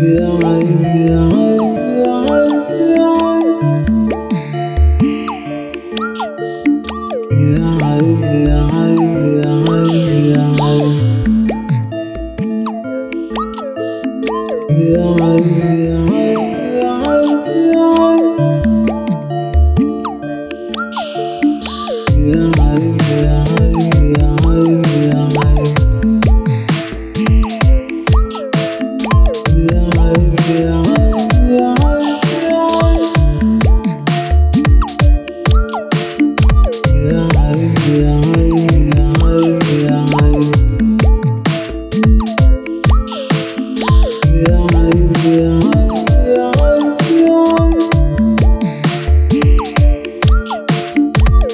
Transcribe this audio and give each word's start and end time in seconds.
Yeah. 0.00 0.38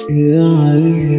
في 0.07 0.37
عيني 0.39 1.14